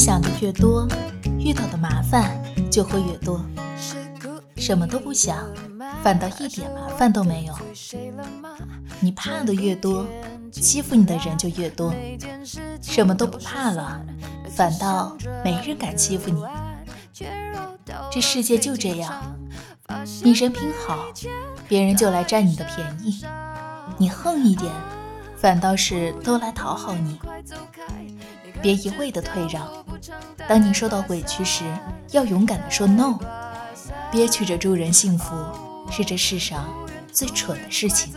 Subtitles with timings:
[0.00, 0.88] 想的越多，
[1.38, 3.38] 遇到的麻烦就会越多。
[4.56, 5.46] 什么都不想，
[6.02, 7.54] 反倒一点麻烦都没有。
[8.98, 10.06] 你怕的越多，
[10.50, 11.92] 欺负你的人就越多。
[12.80, 14.00] 什么都不怕了，
[14.48, 16.42] 反倒没人敢欺负你。
[18.10, 19.36] 这世界就这样，
[20.22, 21.04] 你人品好，
[21.68, 23.22] 别人就来占你的便宜；
[23.98, 24.72] 你横一点，
[25.36, 27.20] 反倒是都来讨好你。
[28.62, 29.66] 别一味的退让，
[30.48, 31.64] 当你受到委屈时，
[32.10, 33.18] 要勇敢的说 no。
[34.10, 35.34] 憋屈着助人幸福，
[35.90, 36.68] 是这世上
[37.12, 38.14] 最蠢的事情。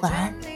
[0.00, 0.55] 晚安。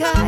[0.00, 0.27] America.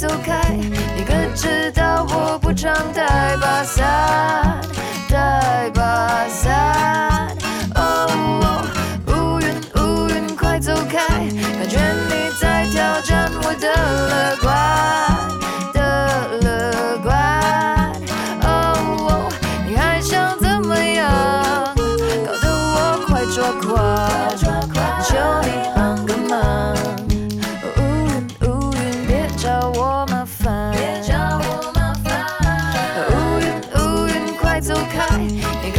[0.00, 0.39] 常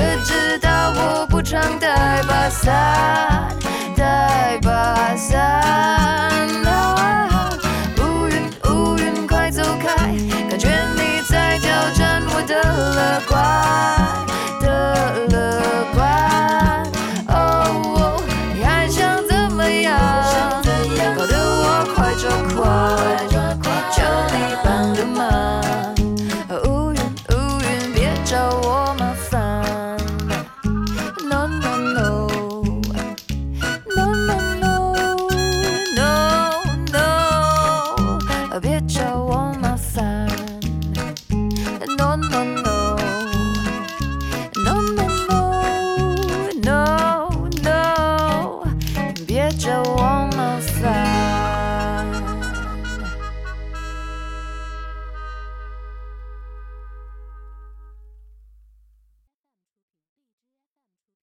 [0.01, 3.47] 可知道我不常带把伞
[3.95, 6.00] 带把伞